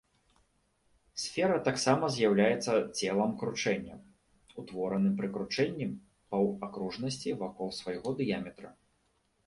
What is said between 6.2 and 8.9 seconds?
паўакружнасці вакол свайго дыяметра.